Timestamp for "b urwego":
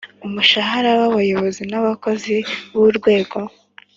2.73-3.39